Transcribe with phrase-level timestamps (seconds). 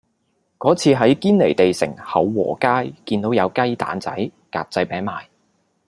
[0.57, 4.11] 嗰次喺堅尼地城厚和街見到有雞蛋仔
[4.51, 5.25] 格仔餅賣